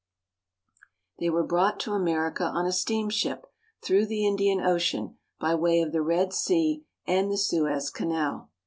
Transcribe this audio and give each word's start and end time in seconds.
They 1.19 1.29
were 1.29 1.45
brought 1.45 1.79
to 1.81 1.91
America 1.93 2.43
on 2.45 2.65
a 2.65 2.71
steamship 2.71 3.45
through 3.83 4.07
the 4.07 4.25
Indian 4.25 4.59
Ocean, 4.59 5.19
by 5.39 5.53
way 5.53 5.79
of 5.79 5.91
the 5.91 6.01
Red 6.01 6.33
Sea 6.33 6.85
and 7.05 7.31
the 7.31 7.37
Suez 7.37 7.91
Canal. 7.91 8.49